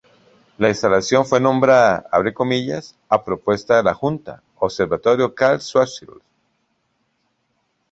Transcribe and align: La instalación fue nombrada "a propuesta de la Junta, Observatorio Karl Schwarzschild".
La 0.57 0.69
instalación 0.69 1.27
fue 1.27 1.39
nombrada 1.39 2.09
"a 3.07 3.23
propuesta 3.23 3.77
de 3.77 3.83
la 3.83 3.93
Junta, 3.93 4.41
Observatorio 4.55 5.35
Karl 5.35 5.61
Schwarzschild". 5.61 6.23